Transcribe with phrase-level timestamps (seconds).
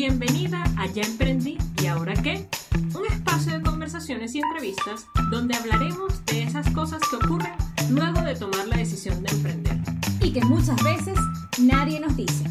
[0.00, 2.48] Bienvenida a Ya Emprendí y Ahora qué,
[2.94, 7.52] un espacio de conversaciones y entrevistas donde hablaremos de esas cosas que ocurren
[7.90, 9.76] luego de tomar la decisión de emprender.
[10.22, 11.18] Y que muchas veces
[11.58, 12.44] nadie nos dice.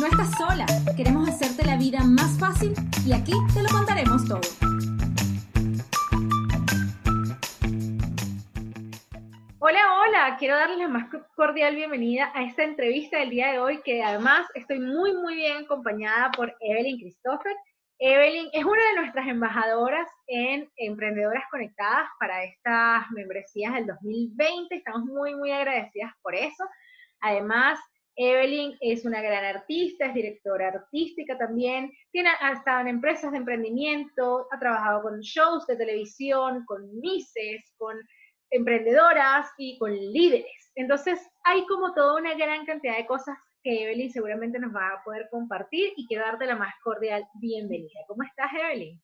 [0.00, 0.66] No estás sola,
[0.96, 2.74] queremos hacerte la vida más fácil
[3.06, 4.40] y aquí te lo contaremos todo.
[10.38, 14.46] Quiero darles la más cordial bienvenida a esta entrevista del día de hoy, que además
[14.54, 17.56] estoy muy, muy bien acompañada por Evelyn Christopher.
[17.98, 24.74] Evelyn es una de nuestras embajadoras en Emprendedoras Conectadas para estas membresías del 2020.
[24.74, 26.64] Estamos muy, muy agradecidas por eso.
[27.20, 27.80] Además,
[28.14, 33.38] Evelyn es una gran artista, es directora artística también, tiene, ha estado en empresas de
[33.38, 37.96] emprendimiento, ha trabajado con shows de televisión, con mises, con
[38.50, 40.70] emprendedoras y con líderes.
[40.74, 45.04] Entonces, hay como toda una gran cantidad de cosas que Evelyn seguramente nos va a
[45.04, 48.00] poder compartir y quiero darte la más cordial bienvenida.
[48.06, 49.00] ¿Cómo estás, Evelyn?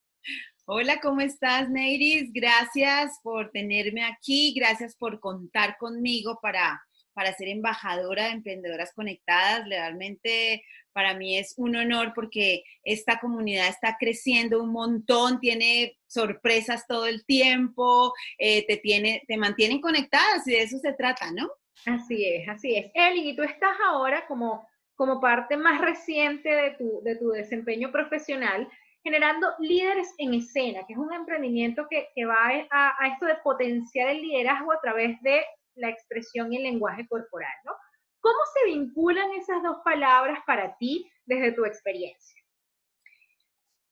[0.67, 2.33] Hola, ¿cómo estás, Neiris?
[2.33, 6.83] Gracias por tenerme aquí, gracias por contar conmigo para,
[7.17, 9.67] para ser embajadora de Emprendedoras Conectadas.
[9.67, 16.87] Realmente para mí es un honor porque esta comunidad está creciendo un montón, tiene sorpresas
[16.87, 21.49] todo el tiempo, eh, te, tiene, te mantienen conectadas y de eso se trata, ¿no?
[21.87, 22.91] Así es, así es.
[22.93, 27.91] Eli, y tú estás ahora como, como parte más reciente de tu, de tu desempeño
[27.91, 28.69] profesional
[29.03, 33.37] generando líderes en escena, que es un emprendimiento que, que va a, a, esto de
[33.37, 35.45] potenciar el liderazgo a través de
[35.77, 37.73] la expresión y el lenguaje corporal, ¿no?
[38.21, 42.43] ¿Cómo se vinculan esas dos palabras para ti desde tu experiencia?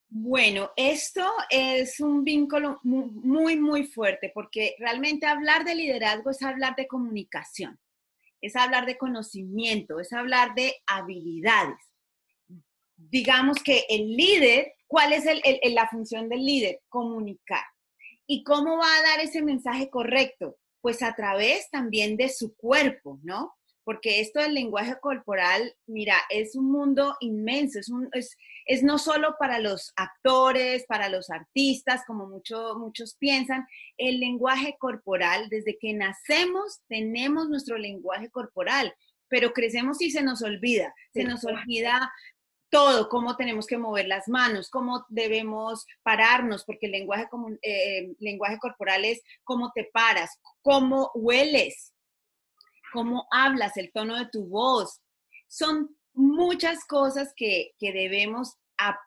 [0.09, 6.77] Bueno, esto es un vínculo muy, muy fuerte porque realmente hablar de liderazgo es hablar
[6.77, 7.81] de comunicación,
[8.41, 11.81] es hablar de conocimiento, es hablar de habilidades.
[12.97, 15.25] Digamos que el líder, ¿cuál es
[15.73, 16.81] la función del líder?
[16.89, 17.65] Comunicar.
[18.27, 20.59] ¿Y cómo va a dar ese mensaje correcto?
[20.85, 23.55] Pues a través también de su cuerpo, ¿no?
[23.85, 28.37] porque esto del lenguaje corporal, mira, es un mundo inmenso, es, un, es,
[28.67, 33.67] es no solo para los actores, para los artistas, como mucho, muchos piensan,
[33.99, 38.95] el lenguaje corporal, desde que nacemos tenemos nuestro lenguaje corporal,
[39.29, 42.11] pero crecemos y se nos olvida, se nos olvida
[42.75, 47.29] todo, cómo tenemos que mover las manos, cómo debemos pararnos, porque el lenguaje,
[47.63, 51.95] eh, lenguaje corporal es cómo te paras, cómo hueles,
[52.93, 55.01] cómo hablas, el tono de tu voz.
[55.47, 58.57] Son muchas cosas que, debemos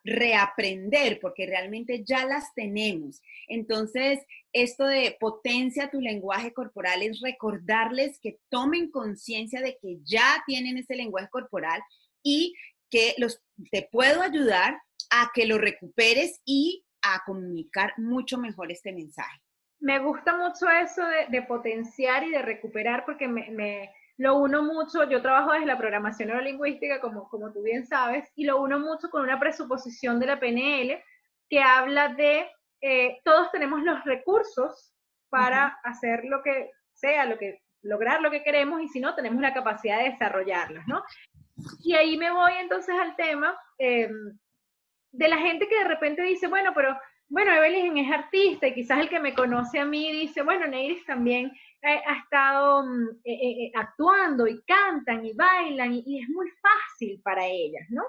[0.05, 3.21] reaprender porque realmente ya las tenemos.
[3.49, 4.19] Entonces,
[4.53, 10.77] esto de potencia tu lenguaje corporal es recordarles que tomen conciencia de que ya tienen
[10.77, 11.81] ese lenguaje corporal
[12.23, 12.53] y
[12.89, 18.91] que los, te puedo ayudar a que lo recuperes y a comunicar mucho mejor este
[18.91, 19.41] mensaje
[19.79, 25.21] me gusta mucho eso de, potenciar y de recuperar porque me, lo uno mucho, yo
[25.21, 29.21] trabajo desde la programación neurolingüística, como, como tú bien sabes, y lo uno mucho con
[29.21, 31.03] una presuposición de la PNL
[31.49, 32.49] que habla de
[32.81, 34.93] eh, todos tenemos los recursos
[35.29, 39.41] para hacer lo que sea, lo que lograr lo que queremos y si no, tenemos
[39.41, 41.03] la capacidad de desarrollarlos, ¿no?
[41.83, 44.37] Y ahí me voy entonces al tema em,
[45.11, 46.97] de la gente que de repente dice, bueno, pero
[47.29, 51.05] bueno, Evelyn es artista y quizás el que me conoce a mí dice, bueno, Neiris
[51.05, 51.51] también
[51.81, 57.21] eh, ha estado mm, eh, eh, actuando y cantan y bailan y, es muy fácil
[57.23, 58.03] para ellas, ¿no?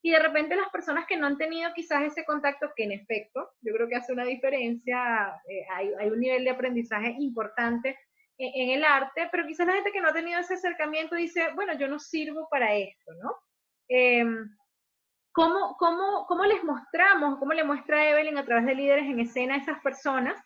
[0.00, 3.50] Y de repente las personas que no han tenido quizás ese contacto, que en efecto
[3.60, 5.40] yo creo que hace una diferencia,
[5.70, 7.96] hay, un nivel de aprendizaje importante
[8.42, 11.74] en, el arte, pero quizás la gente que no ha tenido ese acercamiento dice, bueno,
[11.78, 13.36] yo no sirvo para esto, ¿no?
[13.88, 14.56] Em,
[15.34, 19.54] ¿Cómo, cómo, cómo les mostramos, cómo le muestra Evelyn a través de líderes en escena
[19.54, 20.36] a esas personas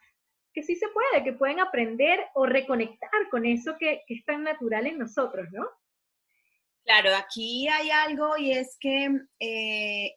[0.52, 4.87] que sí se puede, que pueden aprender o reconectar con eso que, es tan natural
[4.87, 5.66] en nosotros, ¿no?
[6.84, 9.10] Claro, aquí hay algo y es que
[9.40, 10.14] eh,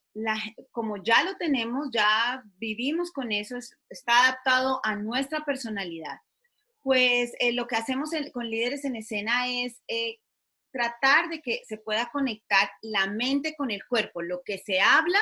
[0.71, 3.57] como ya lo tenemos, ya vivimos con eso,
[3.89, 6.19] está adaptado a nuestra personalidad.
[6.81, 10.17] Pues eh, lo que hacemos con líderes en escena es eh,
[10.71, 15.19] tratar de que se pueda conectar la mente con el cuerpo, lo que se habla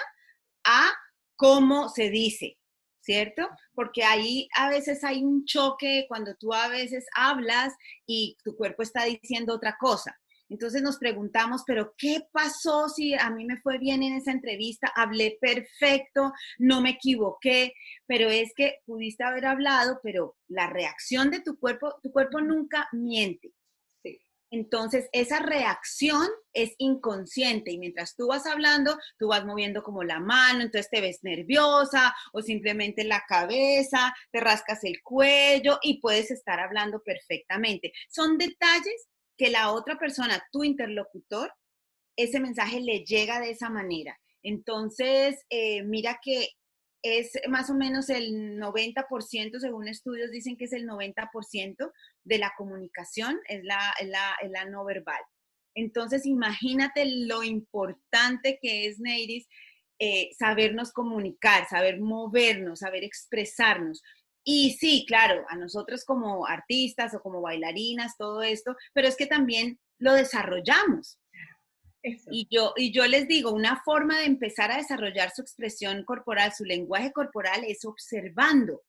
[0.63, 0.92] a
[1.36, 2.57] cómo se dice,
[3.01, 3.50] ¿cierto?
[3.74, 7.74] Porque ahí a veces hay un choque cuando tú a veces hablas
[8.06, 10.18] y tu cuerpo está diciendo otra cosa.
[10.50, 14.92] Entonces nos preguntamos, pero ¿qué pasó si a mí me fue bien en esa entrevista?
[14.96, 17.74] Hablé perfecto, no me equivoqué,
[18.06, 22.88] pero es que pudiste haber hablado, pero la reacción de tu cuerpo, tu cuerpo nunca
[22.92, 23.52] miente.
[24.50, 30.22] Entonces, esa reacción es inconsciente y mientras tú vas hablando, tú vas moviendo como la
[30.22, 36.32] mano, entonces te ves nerviosa o simplemente la cabeza, te rascas el cuello y puedes
[36.32, 37.92] estar hablando perfectamente.
[38.10, 41.54] Son detalles que la otra persona, tu interlocutor,
[42.18, 44.19] ese mensaje le llega de esa manera.
[44.44, 46.50] Entonces, eh, mira que
[47.04, 51.92] es más o menos el 90%, según estudios dicen que es el 90%
[52.24, 55.22] de la comunicación, es la, la, no verbal.
[55.75, 59.48] Entonces, imagínate lo importante que es, Neiris,
[60.00, 64.01] eh, sabernos comunicar, saber movernos, saber expresarnos.
[64.50, 69.26] Y sí, claro, a nosotros como artistas o como bailarinas, todo esto, pero es que
[69.26, 71.20] también lo desarrollamos.
[72.32, 76.54] Y yo, y yo les digo, una forma de empezar a desarrollar su expresión corporal,
[76.54, 78.84] su lenguaje corporal, es observando.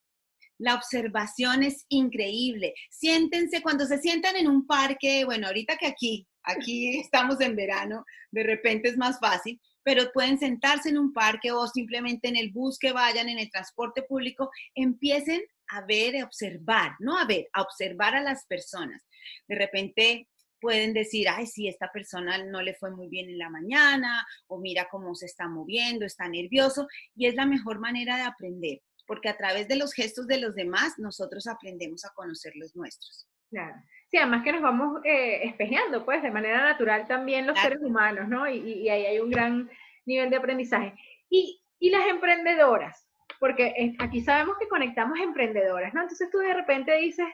[0.58, 2.72] La observación es increíble.
[2.88, 8.04] Siéntense, cuando se sientan en un parque, bueno, ahorita que aquí, aquí estamos en verano,
[8.30, 12.52] de repente es más fácil, pero pueden sentarse en un parque o simplemente en el
[12.52, 17.48] bus que vayan, en el transporte público, empiecen a ver, a observar, no a ver,
[17.54, 19.02] a observar a las personas.
[19.46, 20.28] De repente
[20.60, 24.58] pueden decir, ay, sí, esta persona no le fue muy bien en la mañana, o
[24.58, 29.30] mira cómo se está moviendo, está nervioso, y es la mejor manera de aprender, porque
[29.30, 33.26] a través de los gestos de los demás nosotros aprendemos a conocer los nuestros.
[33.48, 33.74] Claro.
[34.10, 38.28] Sí, además que nos vamos eh, espejeando, pues, de manera natural también los seres humanos,
[38.28, 38.48] ¿no?
[38.48, 39.70] Y, ahí hay un gran
[40.06, 40.94] nivel de aprendizaje.
[41.28, 43.06] Y, y las emprendedoras,
[43.38, 46.02] porque aquí sabemos que conectamos emprendedoras, ¿no?
[46.02, 47.26] Entonces tú de repente dices,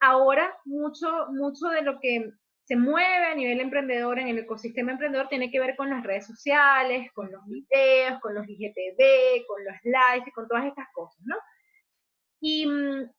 [0.00, 2.32] ahora mucho, mucho de lo que
[2.64, 6.26] se mueve a nivel emprendedor, en el ecosistema emprendedor, tiene que ver con las redes
[6.26, 11.36] sociales, con los videos, con los IGTV, con los lives, con todas estas cosas, ¿no?
[12.40, 13.10] Y, mm,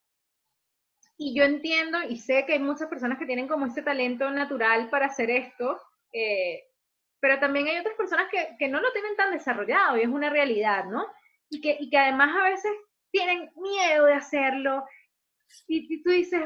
[1.17, 4.89] y yo entiendo y sé que hay muchas personas que tienen como ese talento natural
[4.89, 5.79] para hacer esto,
[6.11, 6.63] eh,
[7.19, 10.29] pero también hay otras personas que, que, no lo tienen tan desarrollado y es una
[10.29, 11.05] realidad, ¿no?
[11.49, 12.71] Y que, y que además a veces
[13.11, 14.85] tienen miedo de hacerlo.
[15.67, 16.43] Y, y tú dices,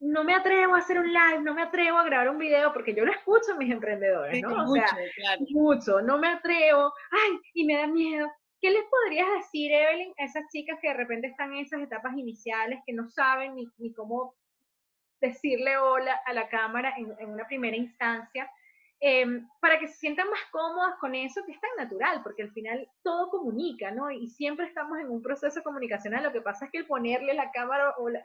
[0.00, 2.94] no me atrevo a hacer un live, no me atrevo a grabar un video, porque
[2.94, 4.64] yo lo escucho a mis emprendedores, ¿no?
[4.64, 4.86] o sea,
[5.50, 8.30] mucho, no me atrevo, ay, y me da miedo.
[8.66, 12.18] ¿Qué les podrías decir, Evelyn, a esas chicas que de repente están en esas etapas
[12.18, 14.34] iniciales, que no saben ni, cómo
[15.20, 18.50] decirle hola a la cámara en, una primera instancia?
[18.98, 22.50] Em, para que se sientan más cómodas con eso, que es tan natural, porque al
[22.50, 24.10] final todo comunica, ¿no?
[24.10, 27.52] Y siempre estamos en un proceso comunicacional, lo que pasa es que el ponerle la
[27.52, 28.20] cámara o, o, el,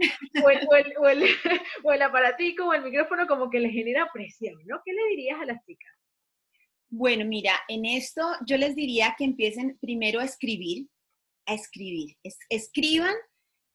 [0.98, 1.24] o, el,
[1.84, 4.82] o el aparatico o el micrófono como que le genera presión, ¿no?
[4.84, 6.01] ¿Qué le dirías a las chicas?
[6.92, 10.88] Bueno, mira, en esto yo les diría que empiecen primero a escribir,
[11.48, 12.18] a escribir,
[12.50, 13.16] escriban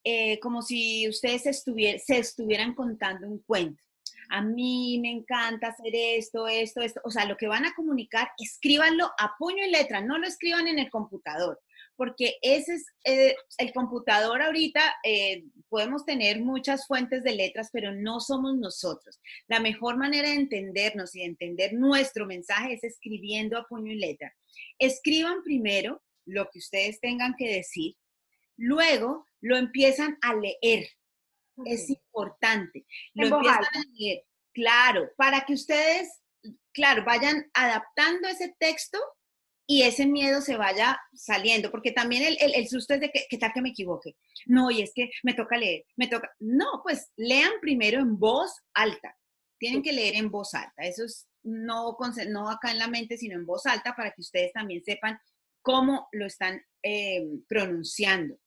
[0.05, 3.83] eh, como si ustedes se estuvieran contando un cuento
[4.31, 7.01] a mí me encanta hacer esto, esto, esto.
[7.05, 10.67] O sea, lo que van a comunicar, escríbanlo a puño y letra, no lo escriban
[10.67, 11.61] en el computador,
[11.97, 14.81] porque ese es eh, el computador ahorita.
[15.03, 19.21] Eh, podemos tener muchas fuentes de letras, pero no somos nosotros.
[19.49, 23.99] La mejor manera de entendernos y de entender nuestro mensaje es escribiendo a puño y
[23.99, 24.35] letra.
[24.79, 27.97] Escriban primero lo que ustedes tengan que decir,
[28.57, 30.89] luego lo empiezan a leer
[31.65, 32.85] es importante.
[33.15, 36.21] Lo empiezan a leer, claro, para que ustedes,
[36.73, 38.99] claro, vayan adaptando ese texto
[39.67, 43.39] y ese miedo se vaya saliendo, porque también el, el, susto es de que, ¿qué
[43.39, 44.17] tal que me equivoque?
[44.47, 48.53] No, y es que me toca leer, me toca, no, pues lean primero en voz
[48.75, 49.17] alta,
[49.59, 51.97] tienen que leer en voz alta, eso es no,
[52.29, 55.19] no acá en la mente, sino en voz alta para que ustedes también sepan
[55.63, 58.39] cómo lo están eh, pronunciando.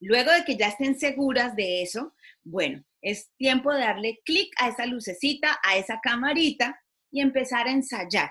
[0.00, 4.68] Luego de que ya estén seguras de eso, bueno, es tiempo de darle clic a
[4.68, 8.30] esa lucecita, a esa camarita y empezar a ensayar.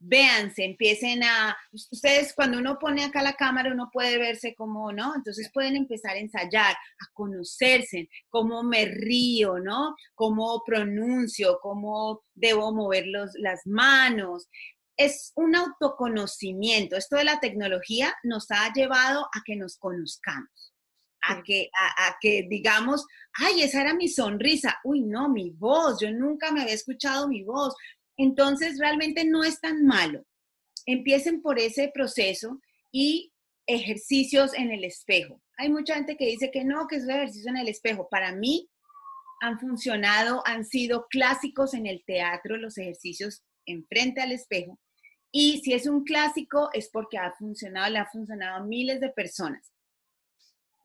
[0.00, 5.14] Véanse, empiecen a, ustedes cuando uno pone acá la cámara uno puede verse como, ¿no?
[5.16, 9.96] Entonces pueden empezar a ensayar, a conocerse, cómo me río, ¿no?
[10.14, 14.48] Cómo pronuncio, cómo debo mover las manos.
[14.96, 16.96] Es un autoconocimiento.
[16.96, 20.72] Esto de la tecnología nos ha llevado a que nos conozcamos
[21.22, 26.10] a que, a, que digamos, ay, esa era mi sonrisa, uy, no, mi voz, yo
[26.10, 27.74] nunca me había escuchado mi voz.
[28.18, 30.26] Entonces, realmente no es tan malo.
[30.84, 32.60] Empiecen por ese proceso
[32.92, 33.32] y
[33.66, 35.42] ejercicios en el espejo.
[35.56, 38.08] Hay mucha gente que dice que no, que es un ejercicio en el espejo.
[38.10, 38.68] Para mí
[39.40, 44.78] han funcionado, han sido clásicos en el teatro los ejercicios en frente al espejo.
[45.30, 49.10] Y si es un clásico es porque ha funcionado, le ha funcionado a miles de
[49.10, 49.72] personas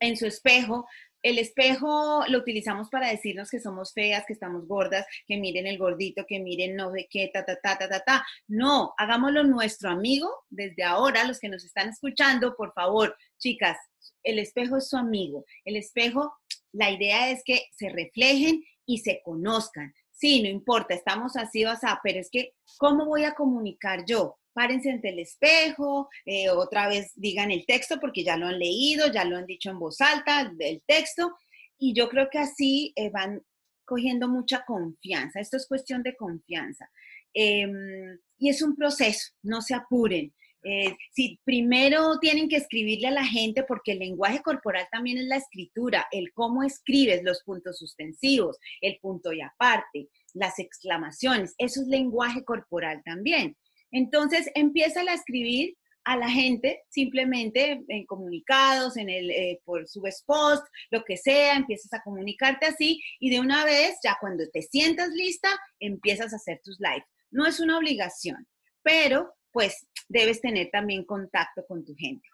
[0.00, 0.86] en su espejo,
[1.24, 5.78] el espejo lo utilizamos para decirnos que somos feas, que estamos gordas, que miren el
[5.78, 8.26] gordito, que miren no sé qué, ta, ta, ta, ta, ta, ta.
[8.46, 13.78] No, hagámoslo nuestro amigo desde ahora, los que nos están escuchando, por favor, chicas,
[14.22, 15.46] el espejo es su amigo.
[15.64, 16.34] El espejo,
[16.72, 19.94] la idea es que se reflejen y se conozcan.
[20.10, 24.38] Sí, no importa, estamos así o así, pero es que, ¿cómo voy a comunicar yo?
[24.54, 29.12] Párense ante el espejo, eh, otra vez digan el texto porque ya lo han leído,
[29.12, 31.36] ya lo han dicho en voz alta, el texto,
[31.78, 33.42] y yo creo que así eh, van
[33.84, 35.40] cogiendo mucha confianza.
[35.40, 36.88] Esto es cuestión de confianza.
[37.34, 40.32] Em, y es un proceso, no se apuren.
[40.66, 45.26] Eh, si primero tienen que escribirle a la gente, porque el lenguaje corporal también es
[45.26, 51.82] la escritura, el cómo escribes los puntos suspensivos, el punto y aparte, las exclamaciones, eso
[51.82, 53.56] es lenguaje corporal también.
[53.94, 60.24] Entonces, empieza a escribir a la gente simplemente en comunicados, en el, eh, por subes
[60.26, 64.62] post, lo que sea, empiezas a comunicarte así y de una vez, ya cuando te
[64.62, 65.48] sientas lista,
[65.78, 67.06] empiezas a hacer tus lives.
[67.30, 68.46] No es una obligación,
[68.82, 72.28] pero pues debes tener también contacto con tu gente.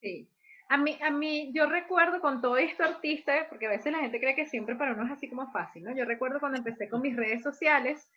[0.00, 0.26] Sí.
[0.70, 4.18] A mí, a mí, yo recuerdo con todo esto artista, porque a veces la gente
[4.18, 5.94] cree que siempre para uno es así como fácil, ¿no?
[5.94, 8.10] Yo recuerdo cuando empecé con mis redes sociales,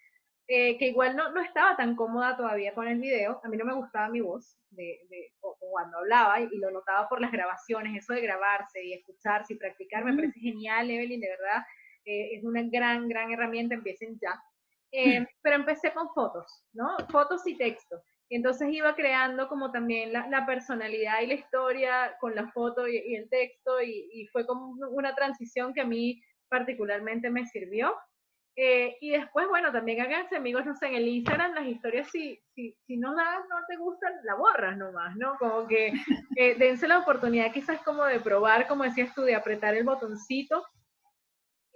[0.49, 3.41] eh, que igual no, no estaba tan cómoda todavía con el video.
[3.43, 7.19] A mí no me gustaba mi voz de, de cuando hablaba y, lo notaba por
[7.19, 10.15] las grabaciones, eso de grabarse y escucharse y practicar me mm.
[10.15, 11.63] parece genial, Evelyn, de verdad.
[12.05, 14.41] Eh, es una gran, gran herramienta, empiecen ya.
[14.91, 15.27] Eh, mm.
[15.41, 16.95] pero empecé con fotos, ¿no?
[17.09, 18.01] Fotos y texto.
[18.29, 22.87] Y entonces iba creando como también la, la personalidad y la historia con la foto
[22.87, 27.93] y, el texto y, y, fue como una transición que a mí particularmente me sirvió.
[28.59, 32.41] Eh, y después, bueno, también háganse amigos, no sé, en el Instagram las historias, si,
[32.55, 35.37] si, si no das, no te gustan, la borras nomás, ¿no?
[35.37, 35.93] Como que
[36.35, 40.65] eh, dense la oportunidad quizás como de probar, como decías tú, de apretar el botoncito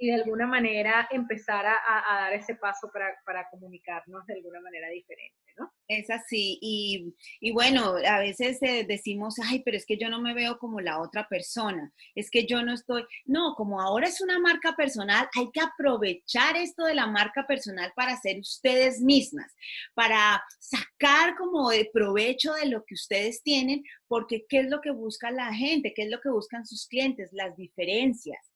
[0.01, 4.59] y de alguna manera empezar a, a dar ese paso para, para comunicarnos de alguna
[4.59, 5.71] manera diferente, ¿no?
[5.87, 6.57] Es así.
[6.59, 10.57] Y, y, bueno, a veces eh, decimos, ay, pero es que yo no me veo
[10.57, 14.75] como la otra persona, es que yo no estoy, no, como ahora es una marca
[14.75, 19.53] personal, hay que aprovechar esto de la marca personal para ser ustedes mismas,
[19.93, 24.91] para sacar como de provecho de lo que ustedes tienen, porque ¿qué es lo que
[24.91, 25.93] busca la gente?
[25.95, 27.29] ¿Qué es lo que buscan sus clientes?
[27.31, 28.51] Las diferencias.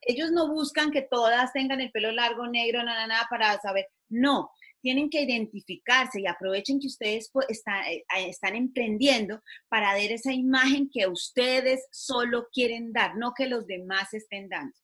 [0.00, 4.52] Ellos no buscan que todas tengan el pelo largo, negro, nada, nada, para saber, no
[4.80, 10.88] tienen que identificarse y aprovechen que ustedes pues, eh, están emprendiendo para dar esa imagen
[10.88, 14.76] que ustedes solo quieren dar, no que los demás estén dando.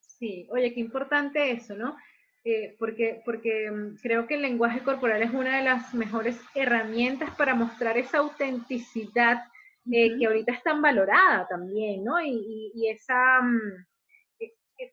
[0.00, 1.94] Sí, oye, qué importante eso, ¿no?
[2.42, 7.34] Eh, porque, porque mm, creo que el lenguaje corporal es una de las mejores herramientas
[7.36, 9.42] para mostrar esa autenticidad
[9.92, 12.20] eh, que ahorita es tan valorada también, ¿no?
[12.20, 13.86] Y, esa, mm,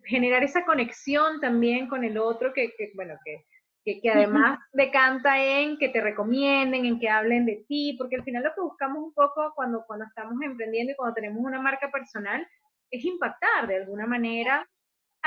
[0.06, 3.46] generar esa conexión también con el otro, que, que bueno, que
[3.86, 8.44] que, además decanta en que te recomienden, en que hablen de ti, porque al final
[8.44, 12.46] lo que buscamos un poco cuando, cuando estamos emprendiendo y cuando tenemos una marca personal
[12.90, 14.68] es impactar de alguna manera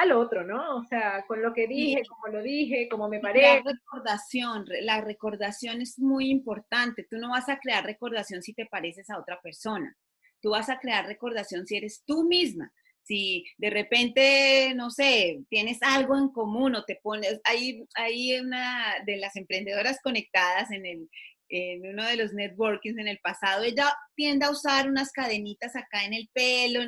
[0.00, 0.76] al otro, ¿no?
[0.76, 3.62] O sea, con lo que dije, como lo dije, como me parece.
[3.62, 7.06] La recordación, la recordación es muy importante.
[7.08, 9.96] Tú no vas a crear recordación si te pareces a otra persona.
[10.40, 12.72] Tú vas a crear recordación si eres tú misma
[13.08, 18.96] si de repente, no sé, tienes algo en común o te pones, hay, hay una
[19.06, 21.08] de las emprendedoras conectadas en, el,
[21.48, 26.04] en uno de los networkings en el pasado, ella tiende a usar unas cadenitas acá
[26.04, 26.80] en el pelo.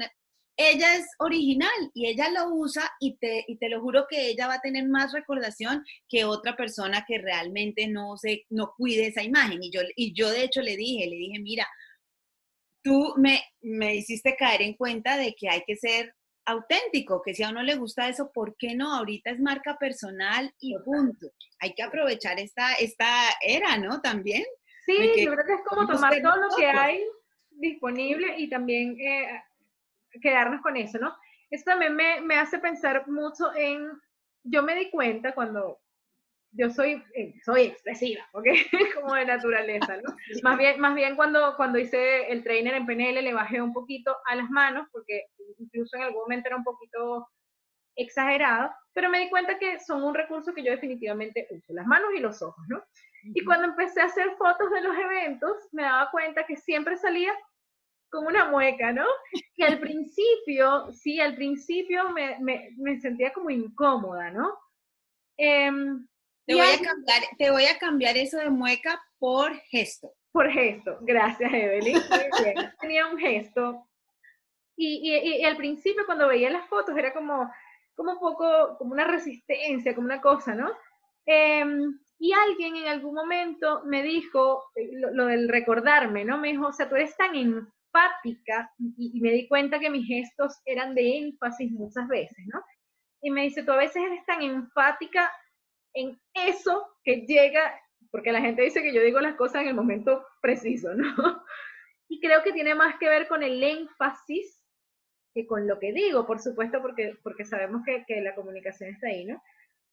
[0.68, 4.46] Ella es original y ella lo usa y te, y te lo juro que ella
[4.46, 9.22] va a tener más recordación que otra persona que realmente no, se, no cuide esa
[9.22, 9.62] imagen.
[9.62, 11.66] Y yo, y yo de hecho le dije, le dije, mira,
[12.82, 16.14] tú me, me hiciste caer en cuenta de que hay que ser
[16.44, 18.92] auténtico, que si a uno le gusta eso, ¿por qué no?
[18.92, 21.28] Ahorita es marca personal y punto.
[21.60, 23.08] Hay que aprovechar esta, esta
[23.42, 24.02] era, ¿no?
[24.02, 24.44] También.
[24.84, 27.02] Sí, yo creo que es como tomar todo lo que hay
[27.50, 29.42] disponible y también eh,
[30.20, 31.14] quedarnos con eso, ¿no?
[31.50, 33.90] Eso también me, me hace pensar mucho en,
[34.44, 35.80] yo me di cuenta cuando,
[36.52, 38.46] yo soy, eh, soy expresiva, ¿ok?
[39.02, 40.14] Como de naturaleza, ¿no?
[40.42, 44.16] Más bien, más bien cuando, cuando hice el trainer en PNL le bajé un poquito
[44.26, 45.26] a las manos, porque
[45.58, 47.28] incluso en algún momento era un poquito
[47.96, 52.10] exagerado, pero me di cuenta que son un recurso que yo definitivamente uso, las manos
[52.16, 52.82] y los ojos, ¿no?
[53.22, 57.32] Y cuando empecé a hacer fotos de los eventos, me daba cuenta que siempre salía
[58.10, 59.06] con una mueca, ¿no?
[59.56, 64.58] Que al principio, sí, al principio me, me, me sentía como incómoda, ¿no?
[65.36, 65.70] Eh,
[66.46, 70.12] te voy, a cambiar, te voy a cambiar eso de mueca por gesto.
[70.32, 71.98] Por gesto, gracias Evelyn.
[72.80, 73.86] Tenía un gesto.
[74.76, 77.50] Y, y, al principio cuando veía las fotos era como,
[77.94, 80.72] como un poco, como una resistencia, como una cosa, ¿no?
[81.26, 86.38] Em, y alguien en algún momento me dijo eh, lo, del recordarme, ¿no?
[86.38, 87.34] Me dijo, o sea, tú eres tan
[87.92, 92.62] enfática y, y, me di cuenta que mis gestos eran de énfasis muchas veces, ¿no?
[93.22, 95.30] Y me dice, tú a veces eres tan enfática
[95.94, 97.78] en eso que llega,
[98.10, 101.04] porque la gente dice que yo digo las cosas en el momento preciso, ¿no?
[102.12, 104.60] Y creo que tiene más que ver con el énfasis
[105.32, 109.06] que con lo que digo, por supuesto, porque, porque sabemos que, que la comunicación está
[109.06, 109.40] ahí, ¿no?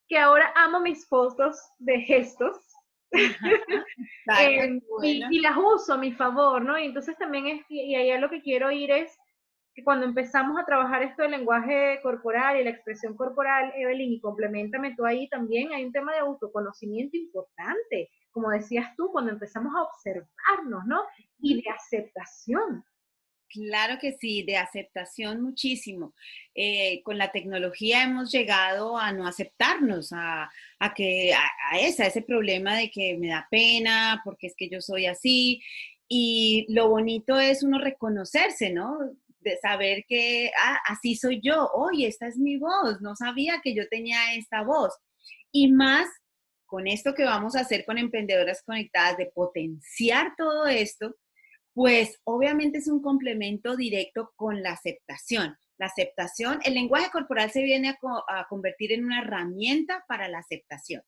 [0.08, 2.58] Que ahora amo mis fotos de gestos
[4.40, 6.78] eh, y, y, las uso a mi favor, ¿no?
[6.78, 9.18] Y entonces también es, y allá lo que quiero ir es
[9.78, 14.20] que cuando empezamos a trabajar esto del lenguaje corporal y la expresión corporal, Evelyn, y
[14.20, 19.76] complementame tú ahí también, hay un tema de autoconocimiento importante, como decías tú, cuando empezamos
[19.76, 21.04] a observarnos, ¿no?
[21.40, 22.84] Y de aceptación.
[23.50, 26.14] Claro que sí, de aceptación muchísimo.
[26.54, 30.50] Eh, con la tecnología hemos llegado a no aceptarnos, a,
[30.96, 35.06] que a, a, ese problema de que me da pena, porque es que yo soy
[35.06, 35.62] así.
[36.10, 38.98] Y lo bonito es uno reconocerse, ¿no?
[39.40, 43.74] de saber que ah, así soy yo, oye, esta es mi voz, no sabía que
[43.74, 44.94] yo tenía esta voz.
[45.52, 46.08] Y más
[46.66, 51.16] con esto que vamos a hacer con emprendedoras conectadas, de potenciar todo esto,
[51.78, 55.56] pues obviamente es un complemento directo con la aceptación.
[55.78, 60.40] La aceptación, el lenguaje corporal se viene a, a convertir en una herramienta para la
[60.40, 61.04] aceptación.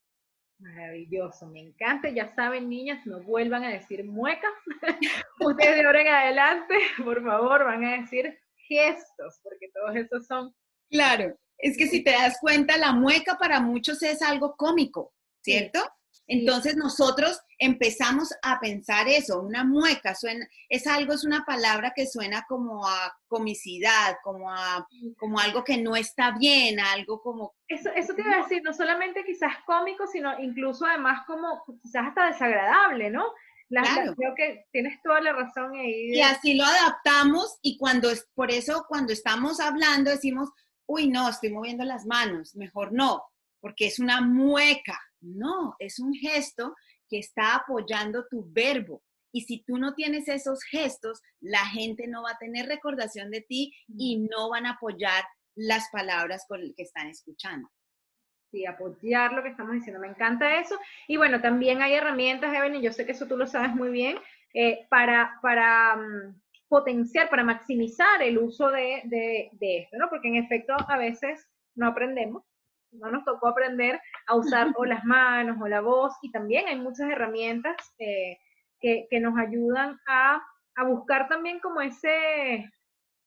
[0.60, 2.10] Maravilloso, me encanta.
[2.10, 4.52] Ya saben, niñas, no vuelvan a decir muecas.
[5.40, 10.54] Ustedes de ahora en adelante, por favor, van a decir gestos, porque todos esos son.
[10.92, 15.80] Claro, es que si te das cuenta, la mueca para muchos es algo cómico, ¿cierto?
[16.30, 22.06] Entonces nosotros empezamos a pensar eso, una mueca, suena, es algo, es una palabra que
[22.06, 27.56] suena como a comicidad, como a como algo que no está bien, algo como...
[27.68, 32.08] Eso, eso te iba a decir, no solamente quizás cómico, sino incluso además como quizás
[32.08, 33.26] hasta desagradable, ¿no?
[33.70, 34.16] claro.
[34.16, 36.14] creo que tienes toda la razón ahí.
[36.14, 40.50] Y así lo adaptamos y cuando, por eso cuando estamos hablando decimos,
[40.86, 43.24] uy, no, estoy moviendo las manos, mejor no,
[43.62, 45.00] porque es una mueca.
[45.22, 46.76] No, es un gesto
[47.10, 49.04] que está apoyando tu verbo.
[49.32, 53.42] Y si tú no tienes esos gestos, la gente no va a tener recordación de
[53.42, 55.24] ti y no van a apoyar
[55.56, 57.70] las palabras con las que están escuchando.
[58.52, 60.00] Sí, apoyar lo que estamos diciendo.
[60.00, 60.76] Me encanta eso.
[61.08, 63.90] Y bueno, también hay herramientas, Evelyn, y yo sé que eso tú lo sabes muy
[63.90, 64.18] bien,
[64.56, 70.10] eh, para, para mm, potenciar, para maximizar el uso de, de esto, ¿no?
[70.10, 72.44] Porque en efecto a veces no aprendemos
[72.92, 76.78] no nos tocó aprender a usar o las manos o la voz y también hay
[76.78, 78.38] muchas herramientas eh,
[78.80, 80.42] que, que, nos ayudan a,
[80.76, 82.70] a, buscar también como ese,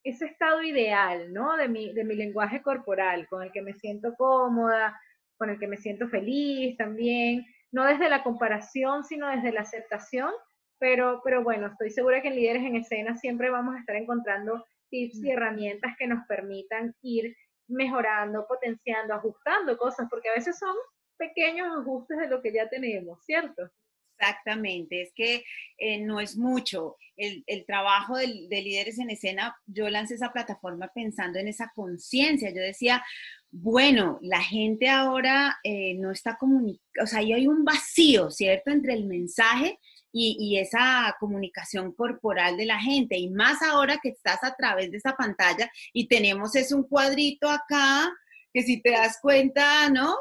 [0.03, 1.57] ese estado ideal, ¿no?
[1.57, 4.99] De mi, de mi lenguaje corporal, con el que me siento cómoda,
[5.37, 10.31] con el que me siento feliz también, no desde la comparación, sino desde la aceptación,
[10.79, 14.65] pero, pero bueno, estoy segura que en Líderes en Escena siempre vamos a estar encontrando
[14.91, 17.35] tips y herramientas que nos permitan ir
[17.69, 20.75] mejorando, potenciando, ajustando cosas, porque a veces son
[21.17, 23.71] pequeños ajustes de lo que ya tenemos, ¿cierto?
[24.19, 25.45] Exactamente, es que
[25.79, 26.97] eh, no es mucho.
[27.17, 31.73] El, el trabajo de, de, líderes en escena, yo lancé esa plataforma pensando en esa
[31.75, 32.51] conciencia.
[32.51, 33.05] Yo decía,
[33.51, 38.71] bueno, la gente ahora eh, no está comunicando, o sea, ahí hay un vacío, ¿cierto?,
[38.71, 39.79] entre el mensaje
[40.13, 43.17] y, esa comunicación corporal de la gente.
[43.19, 47.49] Y más ahora que estás a través de esa pantalla y tenemos es un cuadrito
[47.49, 48.13] acá,
[48.53, 50.15] que si te das cuenta, ¿no?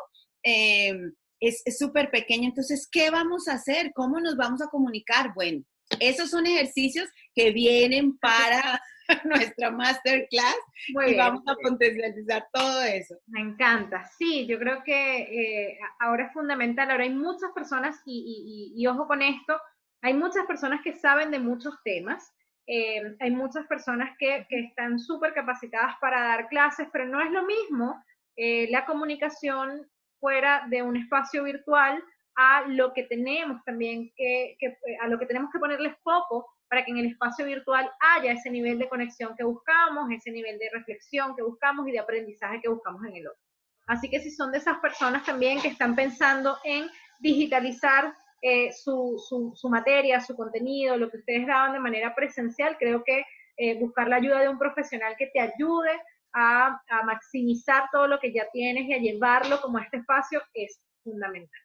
[0.43, 2.49] Em, es súper pequeño.
[2.49, 3.91] Entonces, ¿qué vamos a hacer?
[3.93, 5.33] ¿Cómo nos vamos a comunicar?
[5.33, 5.63] Bueno,
[5.99, 8.81] esos son ejercicios que vienen para
[9.25, 10.55] nuestra masterclass
[10.87, 13.15] y vamos a potencializar todo eso.
[13.27, 14.09] Me encanta.
[14.17, 16.89] Sí, yo creo que eh, ahora es fundamental.
[16.91, 19.59] Ahora hay muchas personas, y, y, y ojo con esto,
[20.01, 22.33] hay muchas personas que saben de muchos temas,
[22.67, 27.31] eh, hay muchas personas que, que están súper capacitadas para dar clases, pero no es
[27.31, 28.03] lo mismo
[28.35, 29.87] eh, la comunicación
[30.19, 32.03] fuera de un espacio virtual
[32.35, 36.85] a lo que tenemos también que, que, a lo que tenemos que ponerles foco para
[36.85, 40.69] que en el espacio virtual haya ese nivel de conexión que buscamos, ese nivel de
[40.71, 43.41] reflexión que buscamos y de aprendizaje que buscamos en el otro.
[43.87, 46.87] Así que si son de esas personas también que están pensando en
[47.19, 49.21] digitalizar eh, su,
[49.55, 53.23] su, materia, su contenido, lo que ustedes daban de manera presencial, creo que
[53.57, 55.91] eh, buscar la ayuda de un profesional que te ayude
[56.33, 60.41] a, a, maximizar todo lo que ya tienes y a llevarlo como a este espacio
[60.53, 61.61] es fundamental.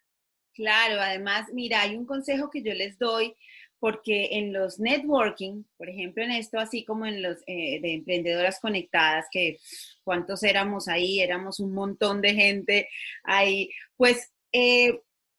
[0.52, 3.34] Claro, además, mira, hay un consejo que yo les doy
[3.78, 8.58] porque en los networking, por ejemplo, en esto, así como en los eh, de emprendedoras
[8.60, 9.58] conectadas, que
[10.02, 12.88] cuántos éramos ahí, éramos un montón de gente
[13.22, 14.32] ahí, pues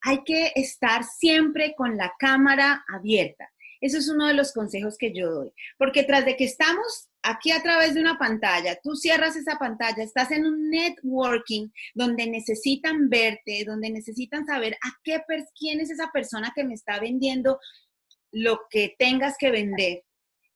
[0.00, 3.50] hay que estar siempre con la cámara abierta.
[3.80, 7.52] Eso es uno de los consejos que yo doy, porque tras de que estamos aquí
[7.52, 13.08] a través de una pantalla, tú cierras esa pantalla, estás en un networking donde necesitan
[13.08, 15.22] verte, donde necesitan saber a qué
[15.56, 17.60] quién es esa persona que me está vendiendo
[18.32, 20.02] lo que tengas que vender.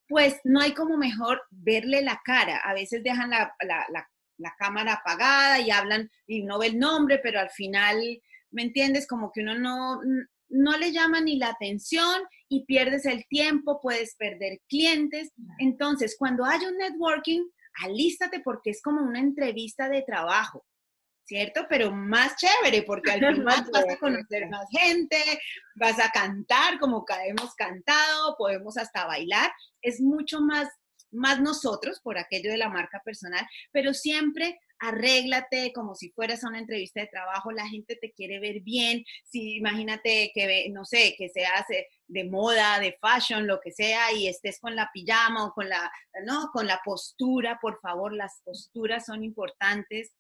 [0.09, 2.59] Pues no hay como mejor verle la cara.
[2.59, 3.55] A veces dejan la,
[4.43, 7.97] la cámara apagada y hablan y no ve el nombre, pero al final,
[8.53, 9.07] ¿me entiendes?
[9.07, 10.01] Como que uno no,
[10.49, 15.33] no le llama ni la atención y pierdes el tiempo, puedes perder clientes.
[15.59, 17.43] Entonces, cuando hay un networking,
[17.83, 20.65] alístate porque es como una entrevista de trabajo,
[21.25, 21.67] ¿cierto?
[21.69, 25.19] Pero más chévere porque al final vas a conocer más gente,
[25.75, 29.51] vas a cantar como hemos cantado, podemos hasta bailar.
[29.81, 30.69] Es mucho más
[31.13, 36.49] más nosotros por aquello de la marca personal, pero siempre arréglate como si fueras a
[36.49, 41.15] una entrevista de trabajo, la gente te quiere ver bien, si imagínate que, no sé,
[41.17, 41.65] que seas
[42.09, 45.91] de moda, de fashion, lo que sea, y estés con la pijama o con la,
[46.27, 46.51] ¿no?
[46.53, 50.13] Con la postura, por favor, las posturas son importantes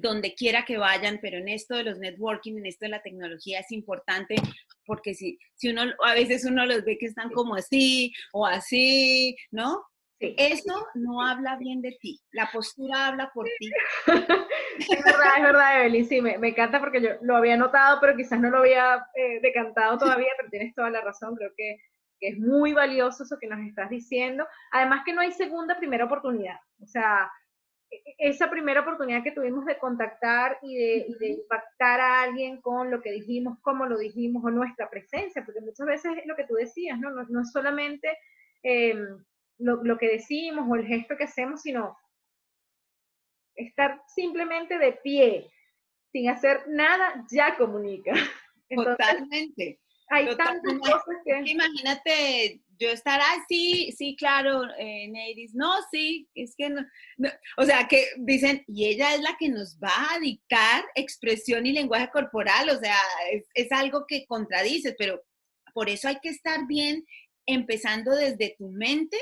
[0.00, 3.60] donde quiera que vayan, pero en esto de los networking, en esto de la tecnología
[3.60, 4.36] es importante
[4.84, 9.36] porque si, si uno, a veces uno los ve que están como así o así,
[9.50, 9.84] ¿no?
[10.20, 13.70] Eso no habla bien de ti, la postura habla por ti.
[14.06, 18.40] es verdad, es verdad, Evelyn, sí, me, encanta porque yo lo había notado, pero quizás
[18.40, 21.76] no lo había eh, decantado todavía, pero tienes toda la razón, creo que,
[22.18, 24.44] que, es muy valioso eso que nos estás diciendo.
[24.72, 27.30] Además que no hay segunda, primera oportunidad, o sea,
[27.88, 32.90] e, e, esa primera oportunidad que tuvimos de contactar y de, impactar a alguien con
[32.90, 36.44] lo que dijimos, cómo lo dijimos o nuestra presencia, porque muchas veces es lo que
[36.44, 38.18] tú decías, no, no, no solamente...
[38.64, 38.98] Eh,
[39.58, 41.96] lo, que decimos o el gesto que hacemos, sino
[43.54, 45.50] estar simplemente de pie,
[46.12, 48.12] sin hacer nada, ya comunica.
[48.70, 49.80] Totalmente.
[50.10, 51.50] Hay tantas cosas que...
[51.50, 55.10] Imagínate yo estar así, sí, claro, eh,
[55.54, 56.86] no, sí, es que no,
[57.56, 61.72] o sea, que dicen, y ella es la que nos va a dictar expresión y
[61.72, 62.96] lenguaje corporal, o sea,
[63.32, 65.20] es, es algo que contradice, pero
[65.74, 67.04] por eso hay que estar bien
[67.46, 69.16] empezando desde tu mente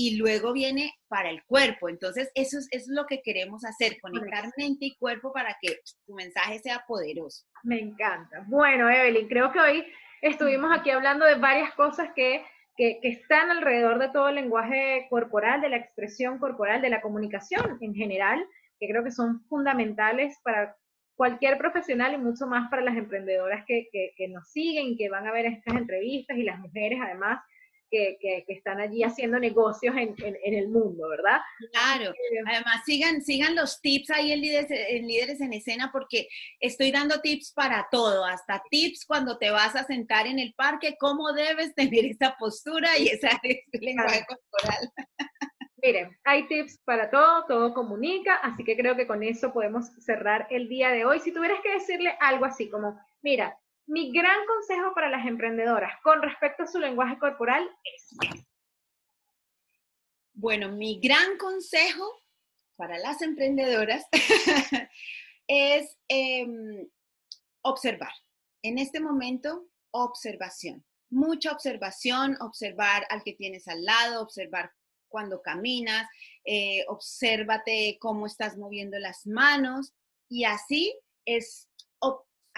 [0.00, 1.90] y luego viene para el cuerpo.
[1.90, 6.58] Entonces, eso es, lo que queremos hacer, conectar mente y cuerpo para que tu mensaje
[6.58, 7.44] sea poderoso.
[7.64, 8.46] Me encanta.
[8.48, 9.84] Bueno, Evelyn, creo que hoy
[10.22, 12.42] estuvimos aquí hablando de varias cosas que,
[12.78, 17.76] que, están alrededor de todo el lenguaje corporal, de la expresión corporal, de la comunicación
[17.82, 18.42] en general,
[18.78, 20.78] que creo que son fundamentales para
[21.14, 25.26] cualquier profesional y mucho más para las emprendedoras que, que, que nos siguen que van
[25.26, 27.40] a ver estas entrevistas y las mujeres además
[27.90, 31.40] que, están allí haciendo negocios en, el mundo, ¿verdad?
[31.72, 32.12] Claro,
[32.46, 36.28] además sigan, sigan los tips ahí en líderes, en líderes en escena porque
[36.60, 40.96] estoy dando tips para todo, hasta tips cuando te vas a sentar en el parque,
[40.98, 43.28] cómo debes tener esa postura y ese
[43.72, 44.90] lenguaje corporal.
[45.82, 50.46] Miren, hay tips para todo, todo comunica, así que creo que con eso podemos cerrar
[50.50, 51.20] el día de hoy.
[51.20, 53.58] Si tuvieras que decirle algo así como, mira,
[53.90, 58.16] mi gran consejo para las emprendedoras con respecto a su lenguaje corporal es...
[60.32, 62.22] Bueno, mi gran consejo
[62.76, 64.06] para las emprendedoras
[65.48, 66.88] es em,
[67.62, 68.12] observar.
[68.62, 70.86] En este momento, observación.
[71.10, 74.72] Mucha observación, observar al que tienes al lado, observar
[75.08, 76.08] cuando caminas,
[76.44, 79.92] eh, obsérvate cómo estás moviendo las manos
[80.28, 81.69] y así es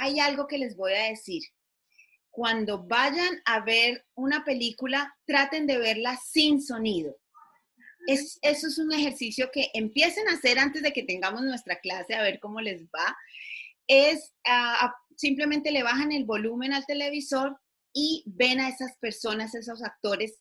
[0.03, 1.43] hay algo que les voy a decir.
[2.31, 7.17] Cuando vayan a ver una película, traten de verla sin sonido.
[8.09, 12.15] Es, eso es un ejercicio que empiecen a hacer antes de que tengamos nuestra clase,
[12.15, 13.17] a ver cómo les va.
[13.87, 17.57] Es ah, simplemente le bajan el volumen al televisor
[17.93, 20.41] y ven a esas personas, esos actores,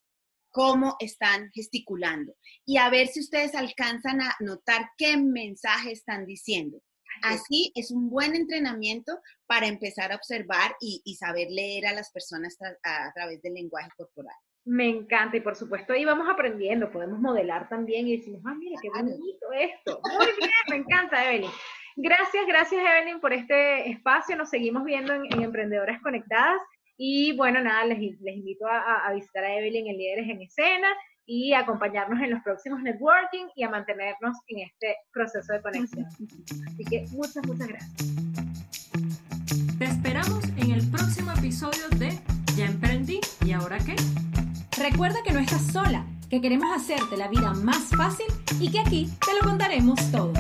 [0.50, 2.36] cómo están gesticulando.
[2.66, 6.82] Y a ver si ustedes alcanzan a notar qué mensaje están diciendo.
[7.24, 12.58] Así es un buen entrenamiento para empezar a observar y, saber leer a las personas
[12.84, 14.36] a, través del lenguaje corporal.
[14.64, 18.80] Me encanta y por supuesto ahí vamos aprendiendo, podemos modelar también y decimos, ah, mira,
[18.82, 20.02] qué bonito esto.
[20.18, 21.50] Muy bien, me encanta, Evelyn.
[21.96, 24.36] Gracias, gracias, Evelyn, por este espacio.
[24.36, 26.62] Nos seguimos viendo en, Emprendedoras Conectadas.
[26.98, 31.54] Y bueno, nada, les, invito a, a, visitar a Evelyn en Líderes en Escena y
[31.54, 36.06] acompañarnos en los próximos networking y a mantenernos en este proceso de conexión.
[36.06, 37.96] Así que muchas, muchas gracias.
[39.78, 42.20] Te esperamos en el próximo episodio de
[42.56, 43.20] Ya Emprendí
[44.78, 48.26] Recuerda que no estás sola, que queremos hacerte la vida más fácil
[48.60, 50.34] y que aquí te lo contaremos todo.